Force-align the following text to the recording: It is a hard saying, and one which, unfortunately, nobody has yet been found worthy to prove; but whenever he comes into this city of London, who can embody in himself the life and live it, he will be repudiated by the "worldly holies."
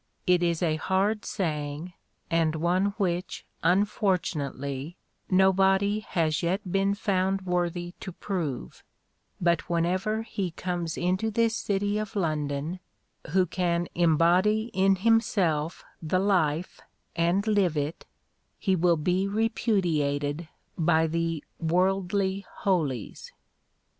It 0.25 0.41
is 0.41 0.63
a 0.63 0.77
hard 0.77 1.25
saying, 1.25 1.93
and 2.31 2.55
one 2.55 2.95
which, 2.97 3.45
unfortunately, 3.61 4.97
nobody 5.29 5.99
has 5.99 6.41
yet 6.41 6.71
been 6.71 6.95
found 6.95 7.43
worthy 7.43 7.93
to 7.99 8.11
prove; 8.11 8.83
but 9.39 9.69
whenever 9.69 10.23
he 10.23 10.49
comes 10.49 10.97
into 10.97 11.29
this 11.29 11.55
city 11.55 11.99
of 11.99 12.15
London, 12.15 12.79
who 13.29 13.45
can 13.45 13.87
embody 13.93 14.71
in 14.73 14.95
himself 14.95 15.83
the 16.01 16.17
life 16.17 16.81
and 17.15 17.45
live 17.45 17.77
it, 17.77 18.07
he 18.57 18.75
will 18.75 18.97
be 18.97 19.27
repudiated 19.27 20.47
by 20.79 21.05
the 21.05 21.43
"worldly 21.59 22.43
holies." 22.51 23.31